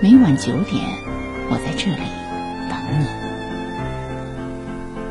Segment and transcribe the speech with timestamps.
[0.00, 0.84] 每晚九点，
[1.50, 1.96] 我在这里
[2.70, 3.06] 等你。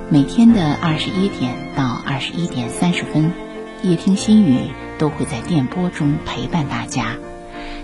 [0.09, 3.33] 每天的二十一点到二十一点三十分，
[3.83, 7.17] 夜听心语都会在电波中陪伴大家，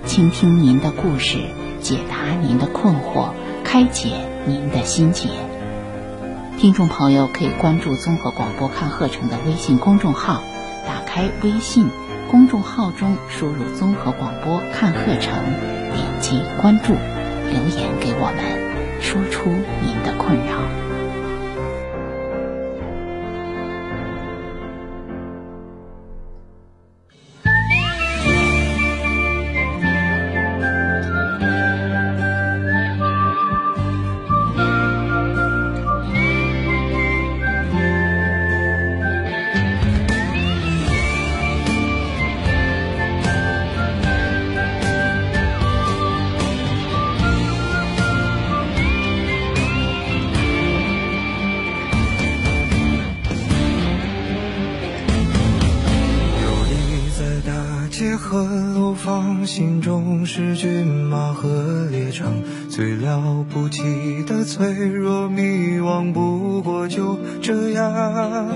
[0.06, 1.40] 倾听您的故事，
[1.82, 3.32] 解答您的困惑。
[3.66, 4.14] 开解
[4.46, 5.28] 您的心结，
[6.58, 10.42] 听众朋友可以关注综合广播看鹤城的微信公众号，
[10.88, 11.90] 打开微信
[12.32, 15.34] 公众号中输入“综合广播看鹤城”，
[15.94, 16.94] 点击关注，
[17.50, 19.50] 留言给我们，说出
[19.82, 20.93] 您的困扰。
[66.24, 68.48] 不过就这样。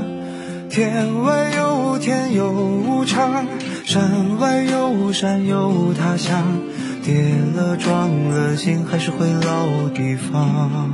[0.70, 3.46] 天外有天有无常，
[3.84, 6.44] 山外有山有他乡，
[7.04, 10.92] 跌了撞了心还是回老地方。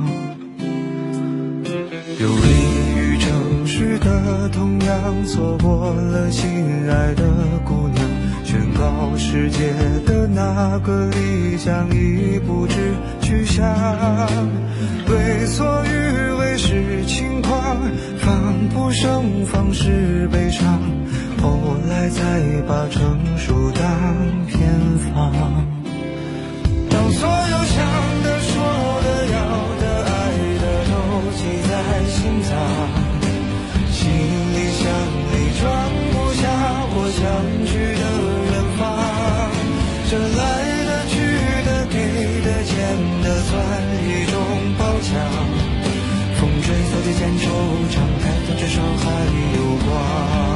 [2.18, 7.22] 游离于城市的同样，错过了心爱的
[7.64, 8.04] 姑娘。
[8.44, 9.72] 宣告世界
[10.06, 12.94] 的那个理想已不知
[13.34, 13.66] 去向，
[15.08, 17.76] 为所欲为是轻狂，
[18.18, 20.80] 防不胜防是悲伤，
[21.42, 23.82] 后来才把成熟当
[24.46, 24.70] 偏
[25.12, 25.32] 方。
[26.88, 27.76] 当所有想
[28.22, 28.52] 的、说
[29.02, 29.36] 的、要
[29.80, 30.12] 的、爱
[30.62, 30.92] 的都
[31.34, 31.72] 记在
[32.06, 32.52] 心脏，
[33.90, 33.98] 行
[34.54, 34.82] 李箱
[35.32, 35.62] 里装
[36.12, 36.42] 不下
[36.94, 37.20] 我想
[37.66, 38.02] 去的
[38.52, 38.80] 远方。
[40.08, 40.40] 这来
[40.86, 41.12] 的、去
[41.66, 41.94] 的、给
[42.44, 42.72] 的、欠
[43.23, 43.52] 的，算
[44.02, 44.34] 一种
[44.78, 45.12] 褒奖。
[46.36, 47.42] 风吹草低见惆
[47.90, 49.04] 怅，抬头至少还
[49.56, 50.53] 有光。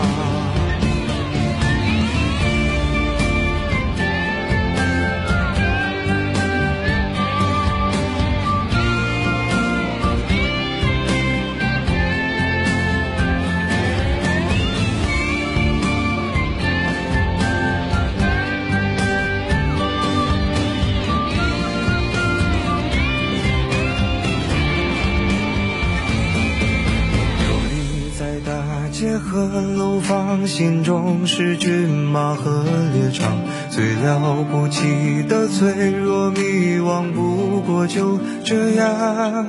[30.48, 32.64] 心中是骏马和
[32.94, 33.36] 猎场，
[33.68, 39.46] 最了不起的脆弱迷惘，不过就这样。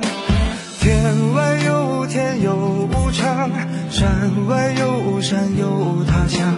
[0.78, 1.02] 天
[1.34, 3.50] 外有天有无常，
[3.90, 6.54] 山外有山有他乡，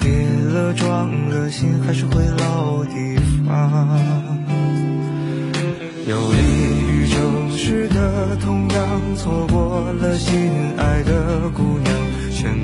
[0.00, 0.10] 跌
[0.52, 3.98] 了撞了心还是回老地方。
[6.06, 6.38] 游离
[6.92, 10.47] 于城市的同样，错过了心。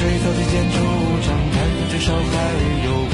[0.00, 0.78] 水草之间，出
[1.20, 2.24] 场感觉至少还
[2.86, 3.09] 有。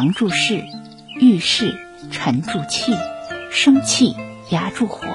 [0.00, 0.64] 藏住事，
[1.20, 1.78] 遇事
[2.10, 2.94] 沉住气，
[3.50, 4.16] 生气
[4.48, 5.06] 压住火。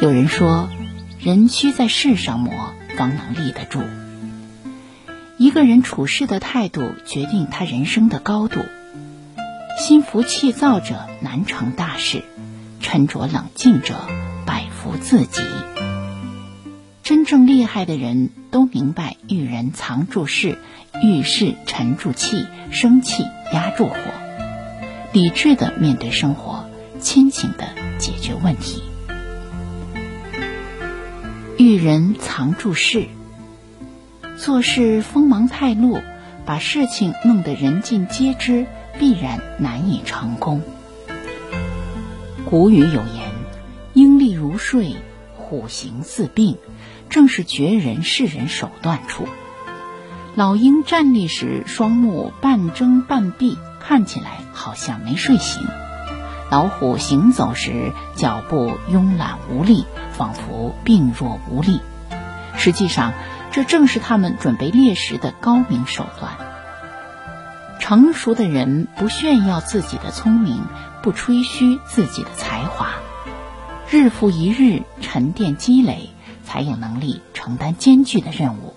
[0.00, 0.70] 有人说，
[1.18, 3.82] 人需在事上磨，方能立得住。
[5.36, 8.64] 一个人处事的态度，决定他人生的高度。
[9.78, 12.24] 心浮气躁者难成大事，
[12.80, 13.96] 沉着冷静者
[14.46, 15.42] 百福自己。
[17.02, 20.56] 真正厉害的人都明白遇人藏住事，
[21.02, 23.96] 遇事沉住气，生气压住火，
[25.12, 26.68] 理智的面对生活，
[27.00, 27.68] 清醒的
[27.98, 28.82] 解决问题。
[31.56, 33.06] 遇人藏住事，
[34.36, 36.00] 做事锋芒太露，
[36.44, 38.66] 把事情弄得人尽皆知，
[38.98, 40.62] 必然难以成功。
[42.44, 43.30] 古语有言
[43.94, 44.96] ：“鹰立如睡，
[45.36, 46.58] 虎行似病。”
[47.08, 49.26] 正是绝人世人手段处。
[50.36, 55.64] 老鹰站立时，双目半睁半闭，看起来好像没睡醒；
[56.50, 61.80] 老虎行走时，脚步慵懒无力，仿佛病弱无力。
[62.56, 63.12] 实际上，
[63.50, 66.32] 这正是他们准备猎食的高明手段。
[67.80, 70.62] 成熟的人不炫耀自己的聪明，
[71.02, 72.90] 不吹嘘自己的才华，
[73.90, 76.10] 日复一日沉淀积累。
[76.42, 78.69] 才有能力承担艰巨的任务。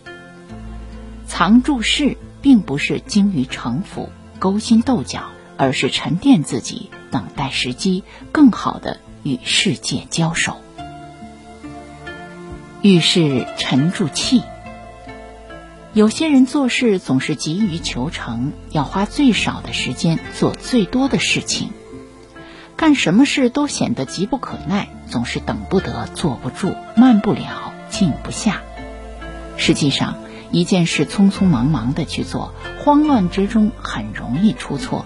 [1.35, 10.57] 藏住事，并不是精于城府、勾心斗角，而是沉淀自己，等待时机，更好的与世界交手。
[12.83, 14.43] 遇事沉住气。
[15.93, 21.71] 有些人做事总是急于求成，要花最少的时间做最多的事情，
[22.77, 27.73] 干什么事都显得急不可耐，总是等不得、坐不住、慢不了。
[27.89, 28.61] 静不下。
[29.57, 30.17] 实际上，
[30.53, 35.05] 一件事匆匆忙忙的去做，慌乱之中很容易出错。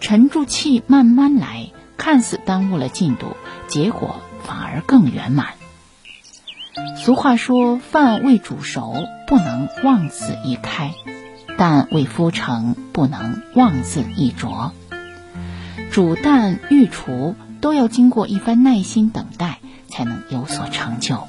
[0.00, 1.68] 沉住气，慢慢来，
[1.98, 3.36] 看似耽误了进度，
[3.66, 5.48] 结果反而更圆满。
[6.96, 8.94] 俗话说：“饭未煮熟，
[9.26, 10.92] 不能妄自一开；
[11.58, 14.72] 蛋未孵成，不能妄自一啄。”
[15.92, 21.26] 煮蛋、御厨都要经过一番耐心等待，才能有所成就。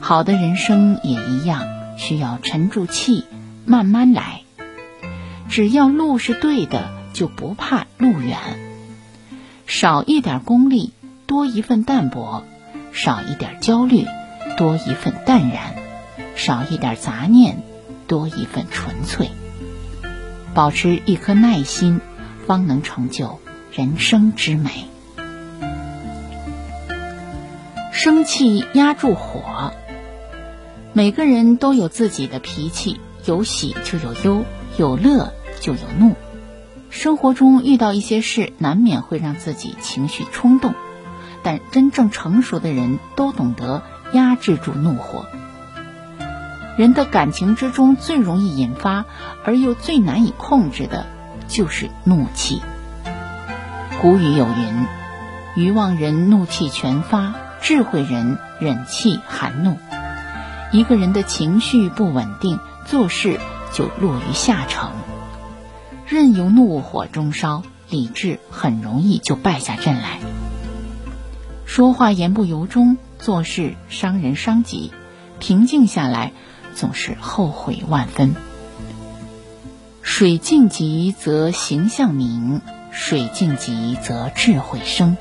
[0.00, 3.24] 好的人生也一样，需要沉住气，
[3.64, 4.42] 慢慢来。
[5.48, 8.38] 只要路是对的，就不怕路远。
[9.66, 10.92] 少一点功利，
[11.26, 12.42] 多一份淡泊；
[12.92, 14.04] 少一点焦虑，
[14.56, 15.74] 多一份淡然；
[16.34, 17.62] 少一点杂念，
[18.06, 19.30] 多一份纯粹。
[20.54, 22.00] 保持一颗耐心，
[22.46, 23.40] 方能成就
[23.72, 24.70] 人生之美。
[27.92, 29.72] 生气压住火。
[30.96, 34.46] 每个人都有自己的脾气，有喜就有忧，
[34.78, 36.14] 有乐就有怒。
[36.88, 40.72] 生活中遇到一些事，难免会让自己情绪冲动，
[41.42, 43.82] 但真正成熟的人都懂得
[44.14, 45.26] 压制住怒火。
[46.78, 49.04] 人的感情之中最容易引发
[49.44, 51.04] 而又最难以控制的，
[51.46, 52.62] 就是怒气。
[54.00, 54.86] 古语有云
[55.62, 59.76] ：“愚妄人怒气全发，智慧人忍气含怒。”
[60.76, 63.40] 一个人的情绪不稳定，做事
[63.72, 64.90] 就落于下乘。
[66.06, 70.18] 任由怒火中烧，理智很容易就败下阵来。
[71.64, 74.92] 说话言不由衷，做事伤人伤己，
[75.38, 76.32] 平静下来
[76.74, 78.34] 总是后悔万分。
[80.02, 82.60] 水静极则形象明，
[82.92, 85.16] 水静极则智慧生。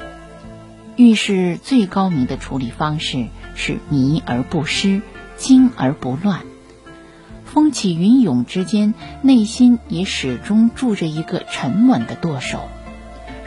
[0.97, 5.01] 遇事最高明的处理方式是迷而不失，
[5.37, 6.41] 惊而不乱。
[7.45, 12.67] 风起云涌之间，内心也始终住着一个沉稳的舵手。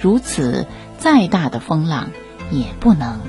[0.00, 0.66] 如此，
[0.98, 2.10] 再大的风浪
[2.50, 3.20] 也不能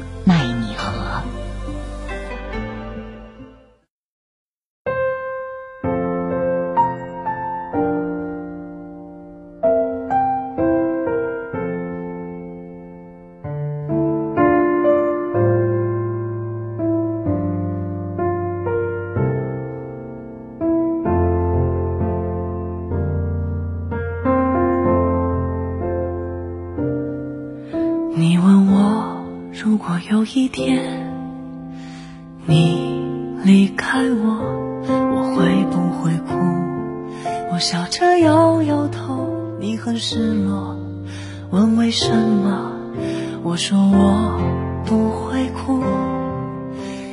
[41.51, 42.71] 问为什么？
[43.41, 44.39] 我说我
[44.85, 45.81] 不会哭，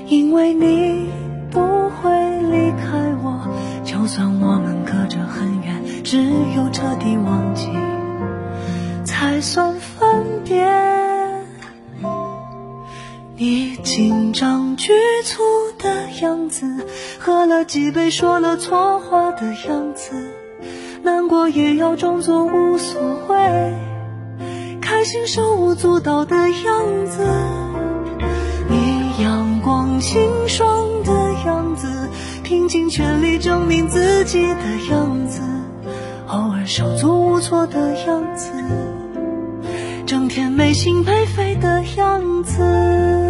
[0.09, 1.09] 因为你
[1.51, 2.11] 不会
[2.43, 3.49] 离开我。
[3.83, 6.19] 就算我们隔着很远，只
[6.55, 7.71] 有彻底忘记，
[9.05, 10.67] 才算分别。
[13.39, 14.93] 你紧张局
[15.25, 15.43] 促
[15.79, 16.67] 的样子，
[17.19, 20.13] 喝了几杯说了错话的样子，
[21.03, 23.75] 难过也要装作无所谓，
[25.07, 27.25] 心手舞足蹈的样子，
[28.69, 31.13] 你阳光清爽的
[31.47, 32.11] 样子，
[32.43, 35.41] 拼尽全力证明自己的样子，
[36.27, 38.51] 偶尔手足无措的样子，
[40.05, 43.26] 整天没心没肺的样子。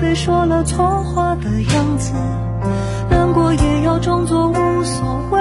[0.00, 2.12] 被说了错话的样子，
[3.10, 5.40] 难过也要装作无所谓，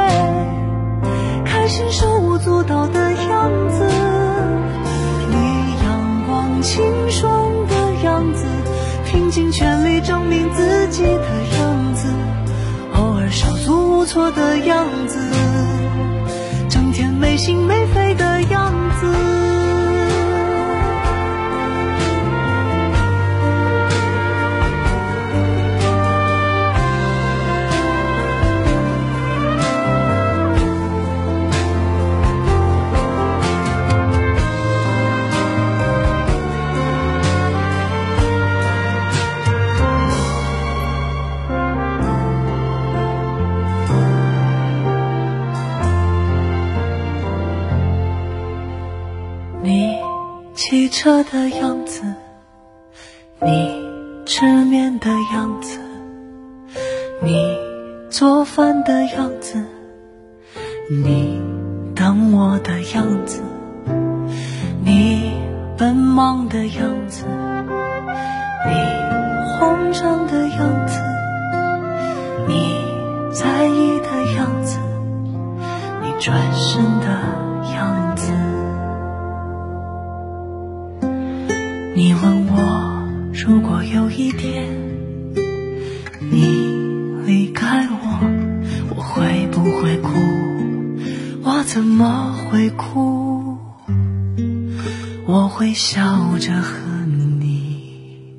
[1.46, 3.86] 开心手舞足蹈的样子，
[5.30, 5.36] 你
[5.86, 7.32] 阳光清爽
[7.68, 8.46] 的样子，
[9.06, 12.08] 拼尽全力证明自己的样子，
[12.96, 15.20] 偶尔手足无措的样子，
[16.68, 19.37] 整天没心没肺的样子。
[51.08, 52.02] 车的样子，
[91.68, 93.58] 怎么会哭？
[95.26, 98.34] 我会笑着和你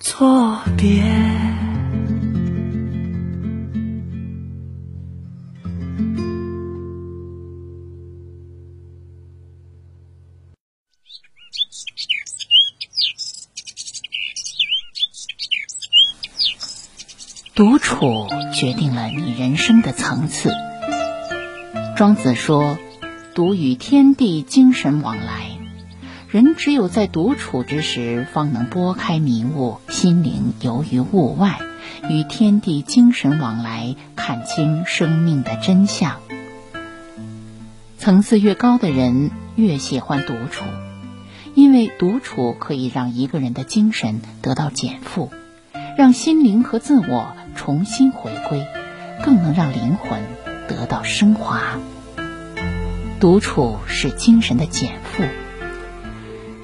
[0.00, 1.04] 作别。
[17.54, 20.50] 独处决定了你人生的层次。
[21.98, 22.78] 庄子说
[23.34, 25.58] ：“独与天地精神往来。”
[26.30, 31.58] 人只有在独处之时，方能拨开迷雾，心灵游于物外，
[32.08, 36.20] 与天地精神往来，看清生命的真相。
[37.98, 40.66] 层次越高的人，越喜欢独处，
[41.56, 45.32] 因为独处可以让一个人的精神得到减负。
[45.96, 48.64] 让心灵和自我重新回归，
[49.24, 50.20] 更能让灵魂
[50.68, 51.60] 得到升华。
[53.18, 55.24] 独处是精神的减负。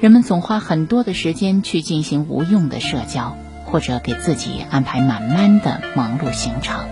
[0.00, 6.84] 人们总花很多的时间去进行无用的社交，或者给自己安排满满的忙碌行程。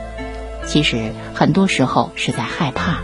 [0.65, 3.01] 其实很多时候是在害怕，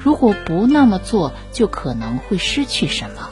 [0.00, 3.30] 如果不那么做，就可能会失去什么。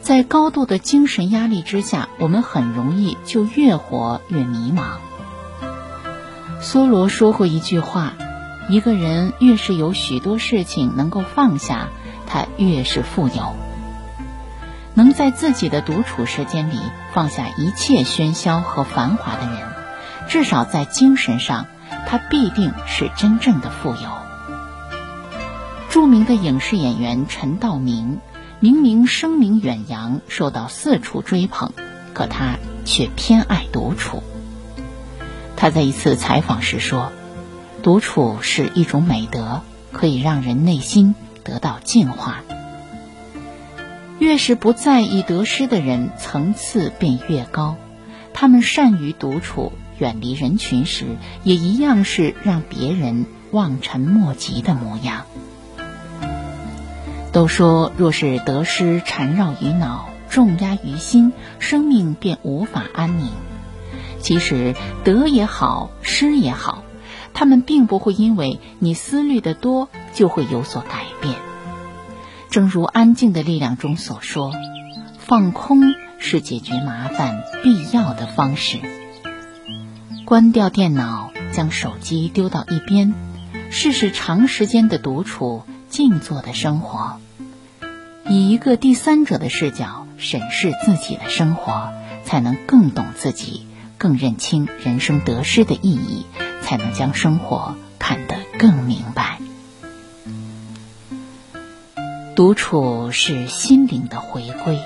[0.00, 4.96] 在高度的精神压力之下，我们很容易就越活越迷茫。
[6.60, 8.14] 梭罗说过一句话
[8.68, 11.88] ：“一个人越是有许多事情能够放下，
[12.26, 13.54] 他越是富有。”
[14.94, 16.78] 能在自己的独处时间里
[17.14, 19.58] 放下一切喧嚣和繁华的人，
[20.28, 21.66] 至少在精神上，
[22.06, 24.10] 他必定是真正的富有。
[25.88, 28.18] 著名的影视演员陈道明，
[28.60, 31.72] 明明声名远扬，受到四处追捧，
[32.12, 34.22] 可他却偏爱独处。
[35.56, 37.12] 他在一次采访时说
[37.82, 42.42] ：“独处是一种美德，可以让人内心得到净化。”
[44.20, 47.76] 越是不在意得失的人，层次便越高。
[48.32, 55.24] 他们善于独处，远离人群时，也一样是让别人望尘莫及的模样。
[57.32, 63.28] 都说，若是得失缠绕于脑，重压于心，生命便无法安宁。
[64.20, 66.84] 其实，得也好，失也好，
[67.34, 71.36] 他们并不会因为你思虑的多，就会有所改变。
[72.50, 74.52] 正如《安静的力量》中所说，
[75.18, 78.78] 放空是解决麻烦必要的方式。
[80.24, 83.14] 关掉电脑，将手机丢到一边，
[83.70, 87.18] 试试长时间的独处、静坐的生活，
[88.28, 91.92] 以一个第三者的视角审视自己的生活，
[92.24, 93.66] 才能更懂自己，
[93.98, 96.26] 更认清人生得失的意义，
[96.62, 99.38] 才能将生活看得更明白。
[102.34, 104.78] 独处是心灵的回归。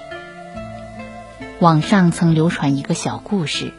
[1.61, 3.73] 网上曾流传一个小故事：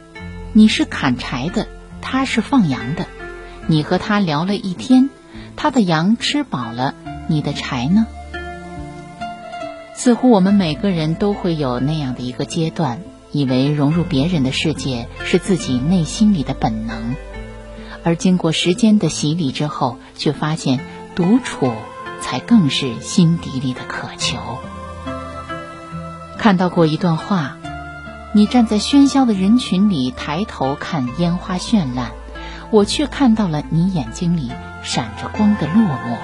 [0.52, 1.68] 你是砍柴的，
[2.00, 3.06] 他是放羊的。
[3.66, 5.10] 你和他聊了一天，
[5.54, 6.94] 他的羊吃饱了，
[7.28, 8.06] 你的柴呢？
[9.94, 17.14] 似乎我们每个人都会有那样的一个阶段，以为融入别人的世界是自己内心里的本能，
[18.08, 20.80] 而经过时间的洗礼之后，却发现
[21.14, 21.70] 独处。
[22.20, 24.38] 才更是心底里的渴求。
[26.36, 27.56] 看到过一段话：
[28.34, 32.10] 你站在喧嚣的人群里，抬头看烟花绚烂，
[32.70, 34.50] 我却看到了你眼睛里
[34.82, 36.16] 闪着光的落寞。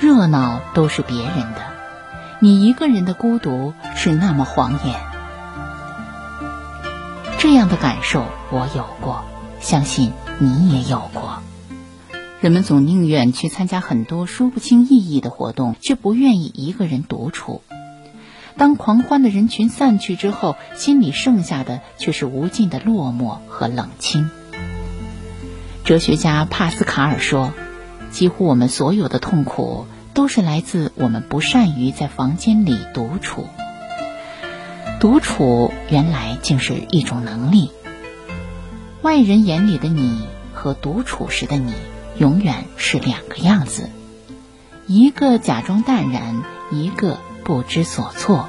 [0.00, 1.62] 热闹都是别人的，
[2.40, 5.00] 你一个人的孤独是那么晃眼。
[7.38, 9.24] 这样的感受我有过，
[9.60, 11.42] 相信你也有过。
[12.40, 17.62] 人们总宁愿去参加很多说不清意义的活动，却不愿意一个人独处。
[18.58, 24.30] 当狂欢的人群散去之后，心里剩下的却是无尽的落寞和冷清。
[25.84, 27.52] 哲学家帕斯卡尔说
[28.10, 33.46] ：“几乎我们所有的痛苦，都是来自我们不善于在房间里独处。
[35.00, 37.70] 独处原来竟是一种能力。
[39.06, 41.72] 外人眼里的你和独处时的你。”
[42.18, 43.88] 永远是两个样子，
[44.88, 46.42] 一个假装淡然，
[46.72, 48.48] 一个不知所措。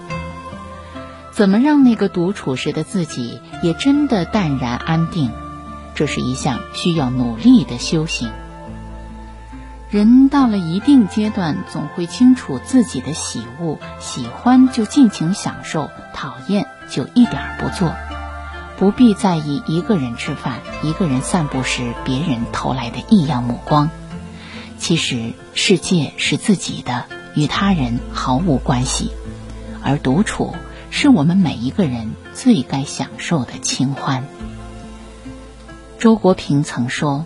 [1.32, 5.30] 怎么让那个独处时的自己也真的淡然安定？
[5.93, 8.32] 这是一项需要努力的修行。
[9.91, 17.93] 人到了一定阶段，总会清楚自己的喜恶，喜欢就尽情享受，讨厌就一点不做。
[18.78, 23.90] 不必在意一个人吃饭、一个人散步时别人投来的异样目光。
[24.78, 29.12] 其实世界是自己的，与他人毫无关系。
[29.84, 30.54] 而独处
[30.92, 34.26] 是我们每一个人最该享受的清欢。
[35.98, 37.26] 周国平曾说：“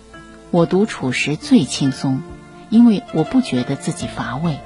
[0.52, 2.22] 我独处时最轻松，
[2.70, 4.60] 因为我不觉得自己乏味，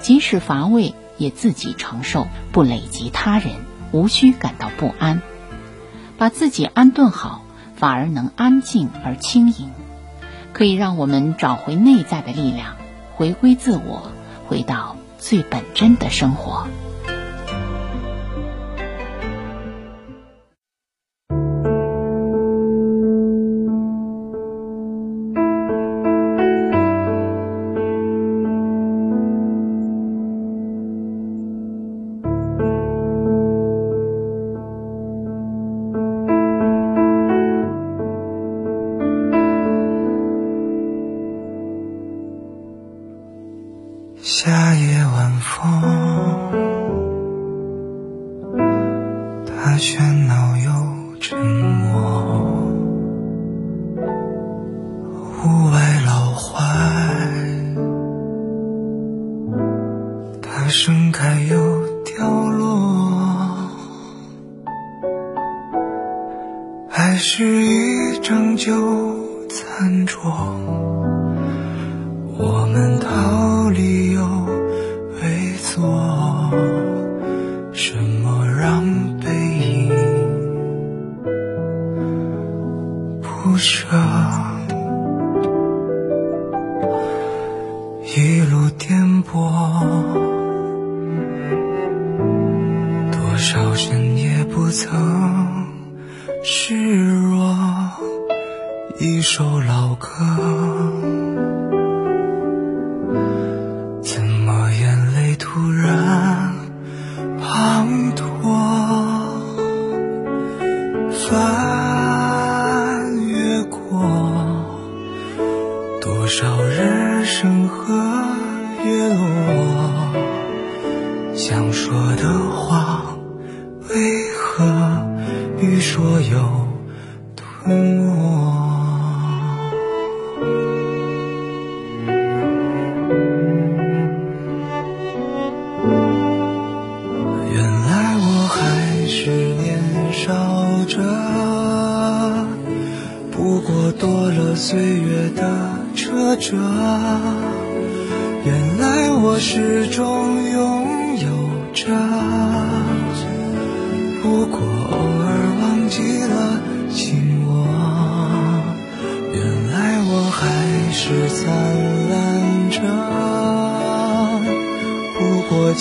[0.00, 3.56] 即使乏味也自己承受，不累及他人，
[3.92, 5.20] 无需感到不安。”
[6.18, 7.42] 把自己安顿好，
[7.76, 9.70] 反而能安静而轻盈，
[10.52, 12.76] 可以让我们找回内在的力量，
[13.14, 14.10] 回归自我，
[14.48, 16.66] 回到最本真的生活。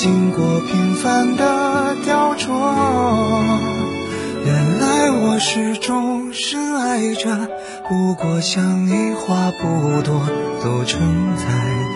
[0.06, 2.48] 经过平凡的雕琢。
[4.46, 7.50] 原来我始终深爱着，
[7.90, 10.22] 不过想你话不多，
[10.64, 11.02] 都承
[11.36, 11.44] 载，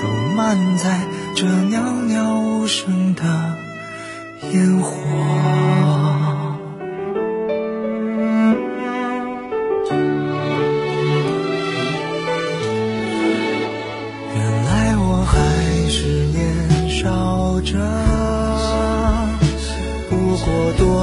[0.02, 1.02] 都满载
[1.36, 1.99] 这酿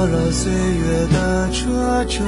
[0.07, 2.23] 了岁月的车辙。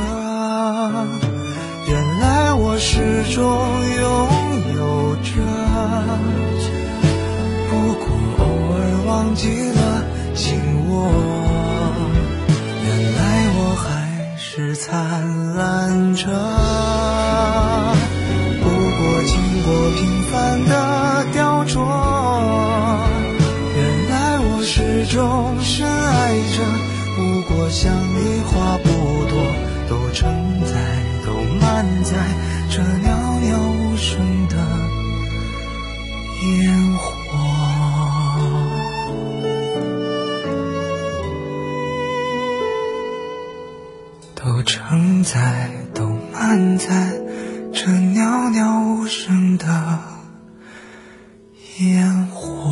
[1.87, 4.05] 原来我始终拥
[4.75, 5.31] 有着，
[7.69, 8.05] 不过
[8.37, 8.43] 偶
[8.75, 10.03] 尔忘记了
[10.35, 10.45] 紧
[10.89, 11.09] 握。
[12.85, 13.19] 原来
[13.57, 13.87] 我还
[14.37, 16.68] 是灿烂着。
[44.49, 47.21] 都承载，都满载
[47.71, 49.99] 这袅袅无声的
[51.77, 52.65] 烟火。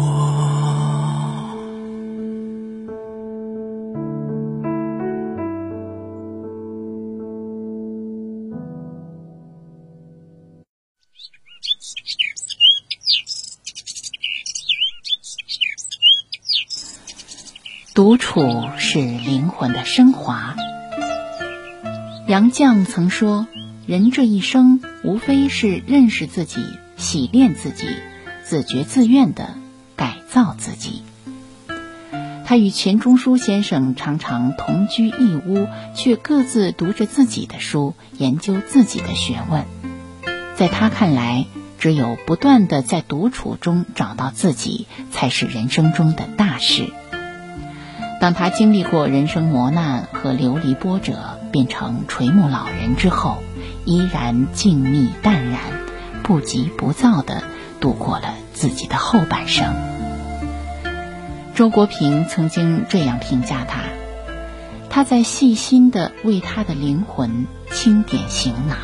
[17.93, 20.55] 独处是灵魂的升华。
[22.27, 23.47] 杨绛曾说
[23.87, 26.59] ：“人这一生，无非是认识自己、
[26.97, 27.87] 洗练自己、
[28.43, 29.55] 自觉自愿地
[29.95, 31.03] 改造自己。”
[32.43, 39.63] 他与钱钟书先生常常同居一屋，却各自读着自己的书，研究自己的学问。
[40.57, 41.45] 在他看来，
[41.79, 46.91] 只有不断地在独处中找到自己，才是人生中的大事。
[48.19, 53.43] 当他经历过人生磨难和流离波折，变成垂暮老人之后，
[53.85, 55.59] 依然静谧淡然，
[56.23, 57.43] 不急不躁地
[57.79, 59.75] 度过了自己的后半生。
[61.55, 63.81] 周国平曾经这样评价他：
[64.89, 68.77] 他在细心地为他的灵魂清点行囊。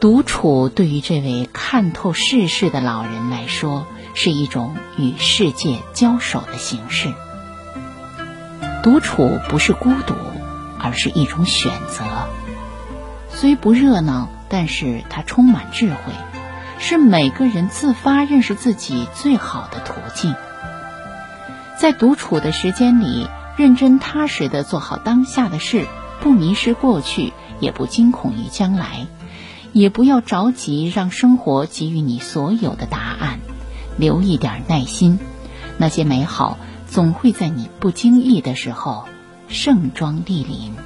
[0.00, 7.14] 独处对于这位看透世事的老人来说，是一种与世界交手的形式。
[8.84, 10.14] 独处不是孤独，
[10.78, 12.04] 而是一种选择。
[13.30, 16.12] 虽不热闹，但是它充满智慧，
[16.78, 20.34] 是每个人自发认识自己最好的途径。
[21.78, 25.86] 在独处的时间里，认真踏实的做好当下的事，
[26.20, 29.06] 不迷失过去，也不惊恐于将来，
[29.72, 33.40] 也不要着急让生活给予你所有的答案，
[33.96, 35.18] 留一点耐心，
[35.78, 36.58] 那些美好
[36.94, 39.08] 总会在你不经意的时候
[39.48, 40.76] 盛装莅临。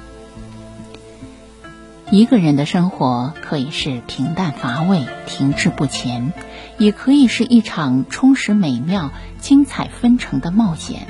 [2.09, 6.33] 一个人的生活可以是平淡乏味、停滞不前，
[6.79, 11.05] 也可以是一场充实、美妙、精彩纷呈的冒险。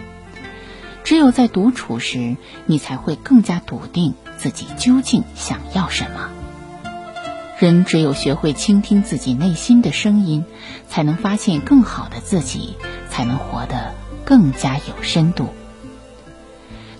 [1.05, 2.35] 只有在独处时，
[2.65, 6.29] 你才会更加笃定自己究竟想要什么。
[7.57, 10.43] 人只有学会倾听自己内心的声音，
[10.89, 12.75] 才能发现更好的自己，
[13.09, 13.93] 才能活得
[14.29, 15.49] 更加有深度。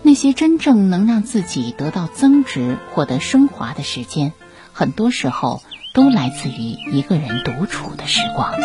[0.02, 4.34] 那些真正能让自己得到增值、获得升华的时间，
[4.74, 5.62] 很多时候
[5.94, 8.56] 都来自于一个人独处的时光。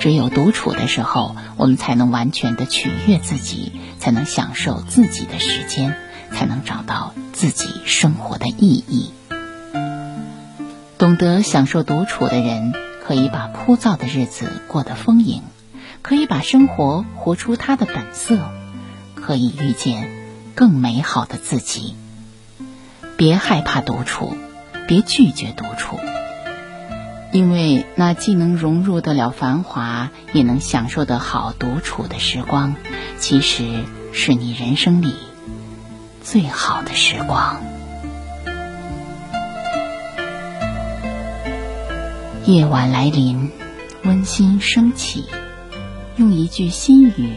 [0.00, 5.94] 只有独处的时候，我们才能完全的取悦自己，才能享受自己的时间，
[6.32, 9.12] 才能找到自己生活的意义。
[10.98, 12.72] 懂得享受独处的人，
[13.06, 15.42] 可以把枯燥的日子过得丰盈，
[16.02, 18.38] 可以把生活活出它的本色。
[19.22, 20.10] 可以遇见
[20.54, 21.94] 更美好的自己。
[23.18, 24.34] 别害怕独处，
[24.88, 26.00] 别拒绝独处，
[27.30, 32.74] 因为那既能融入得了繁华，也能享受得好独处的时光，
[33.18, 33.84] 其实
[34.14, 35.14] 是你人生里
[36.22, 37.60] 最好的时光。
[42.46, 43.50] 夜晚来临，
[44.02, 45.26] 温馨升起，
[46.20, 47.32] 用一句心语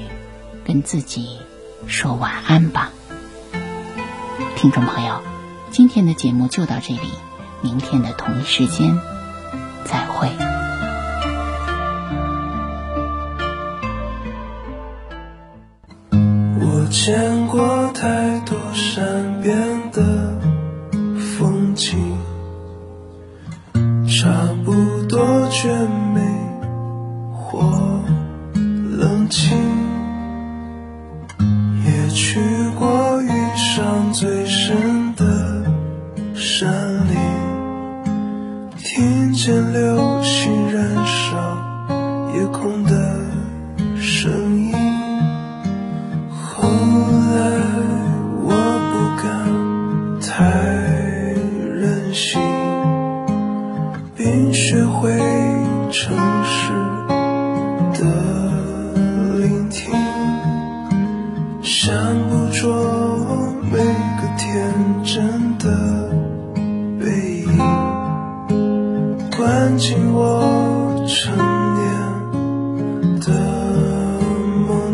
[0.65, 1.37] 跟自己。
[1.87, 2.91] 说晚安吧，
[4.57, 5.21] 听众朋友，
[5.71, 7.09] 今天的节目就到这里，
[7.61, 8.99] 明天的同一时间
[9.85, 10.27] 再会。
[16.11, 20.22] 我见过太多善变的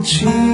[0.09, 0.48] 情。